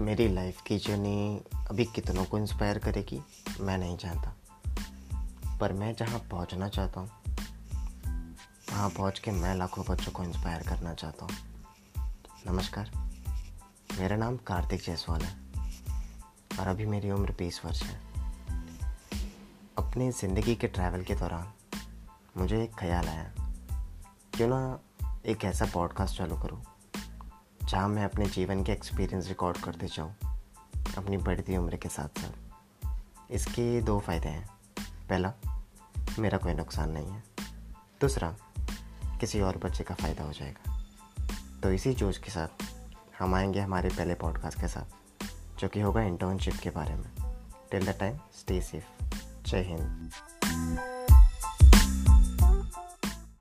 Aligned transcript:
मेरी 0.00 0.26
लाइफ 0.28 0.60
की 0.62 0.76
जर्नी 0.78 1.40
अभी 1.70 1.84
कितनों 1.84 2.24
को 2.24 2.38
इंस्पायर 2.38 2.78
करेगी, 2.78 3.20
मैं 3.60 3.76
नहीं 3.78 3.96
जानता। 3.96 5.58
पर 5.58 5.72
मैं 5.72 5.92
जहाँ 5.94 6.18
पहुँचना 6.30 6.68
चाहता 6.68 7.00
हूँ, 7.00 7.10
वहाँ 8.70 8.88
पहुँच 8.90 9.18
के 9.18 9.30
मैं 9.30 9.54
लाखों 9.54 9.84
बच्चों 9.88 10.12
को 10.12 10.24
इंस्पायर 10.24 10.62
करना 10.62 10.94
चाहता 10.94 11.24
हूँ। 11.24 11.34
नमस्कार, 12.46 12.90
मेरा 13.98 14.16
नाम 14.16 14.36
कार्तिक 14.46 14.82
जायसवाल 14.82 15.22
है 15.22 15.36
और 16.60 16.66
अभी 16.66 16.86
मेरी 16.86 17.10
उम्र 17.10 17.34
बीस 17.38 17.60
वर्ष 17.64 17.82
है। 17.82 18.00
अपनी 19.78 20.10
ज़िंदगी 20.12 20.54
के 20.54 20.66
ट्रैवल 20.68 21.02
के 21.02 21.14
दौरान 21.14 21.52
मुझे 22.36 22.62
एक 22.62 22.78
ख्याल 22.78 23.08
आया, 23.08 23.30
क्यों 24.34 24.48
ना 24.48 24.80
एक 25.26 25.44
ऐसा 25.44 25.70
पॉडकास्ट 25.74 26.18
चालू 26.18 26.36
करूँ 26.36 26.62
जहाँ 27.68 27.88
मैं 27.88 28.04
अपने 28.04 28.26
जीवन 28.26 28.64
के 28.64 28.72
एक्सपीरियंस 28.72 29.28
रिकॉर्ड 29.28 29.58
करते 29.58 29.86
जाऊँ, 29.86 30.14
अपनी 30.98 31.16
बढ़ती 31.16 31.56
उम्र 31.56 31.76
के 31.76 31.88
साथ 31.88 32.20
साथ, 32.20 32.32
इसके 33.30 33.82
दो 33.82 34.00
फ़ायदे 34.00 34.28
हैं। 34.28 34.48
पहला, 35.08 35.32
मेरा 36.18 36.38
कोई 36.38 36.54
नुकसान 36.54 36.90
नहीं 36.90 37.06
है। 37.06 37.22
दूसरा, 38.00 38.36
किसी 39.20 39.40
और 39.40 39.56
बच्चे 39.56 39.84
का 39.84 39.94
फ़ायदा 39.94 40.24
हो 40.24 40.32
जाएगा। 40.32 40.82
तो 41.62 41.72
इसी 41.72 41.94
जोश 41.94 42.18
के 42.18 42.30
साथ 42.30 42.48
हम 43.18 43.34
आएँगे 43.34 43.60
हमारे 43.60 43.88
पहले 43.88 44.14
पॉडकास्ट 44.14 44.60
के 44.60 44.68
साथ, 44.68 44.84
जो 45.58 45.68
कि 45.68 45.80
होगा 45.80 46.02
इंटर्नशिप 46.02 46.54
के 46.54 46.70
बारे 46.70 46.94
में। 46.94 47.10
Till 47.70 47.92
the 47.92 47.96
time 48.00 48.16
stay 48.16 48.60
safe 48.60 49.04
जय 49.46 49.62
हिंद। 49.62 50.97